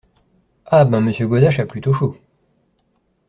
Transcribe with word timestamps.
Ah! 0.65 0.83
ben, 0.83 0.99
Monsieur 0.99 1.27
Godache 1.27 1.59
a 1.59 1.67
plutôt 1.67 1.93
chaud. 1.93 2.17